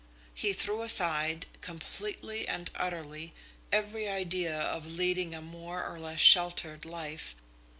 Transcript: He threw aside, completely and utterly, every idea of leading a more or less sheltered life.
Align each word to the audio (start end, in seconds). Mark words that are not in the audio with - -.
He 0.33 0.51
threw 0.51 0.81
aside, 0.81 1.45
completely 1.61 2.47
and 2.47 2.71
utterly, 2.73 3.35
every 3.71 4.09
idea 4.09 4.59
of 4.59 4.91
leading 4.91 5.35
a 5.35 5.43
more 5.43 5.85
or 5.87 5.99
less 5.99 6.19
sheltered 6.19 6.85
life. 6.85 7.35